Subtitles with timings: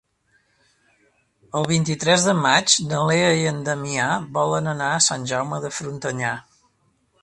[1.59, 5.77] El vint-i-tres de maig na Lea i en Damià volen anar a Sant Jaume de
[5.83, 6.39] Frontanyà.